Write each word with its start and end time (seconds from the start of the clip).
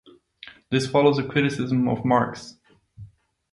This 0.71 0.89
follows 0.89 1.17
the 1.17 1.23
criticism 1.27 1.87
of 1.87 2.03
Marx. 2.03 2.55